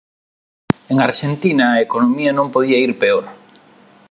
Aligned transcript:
En 0.91 0.97
Arxentina 1.09 1.65
a 1.71 1.81
economía 1.87 2.31
non 2.37 2.51
podía 2.53 2.81
ir 2.85 2.91
peor. 3.01 3.25